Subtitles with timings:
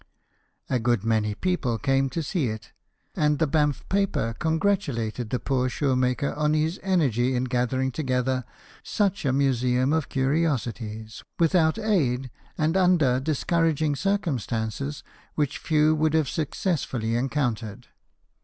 [0.67, 2.71] A good many people came to see it,
[3.15, 8.43] and the Banff paper congratulated the poor shoemaker on his energy in gathering together
[8.81, 15.03] such a museum of curiosities" without aid, and under discouraging circumstances
[15.35, 17.85] which few would have successfully encountered.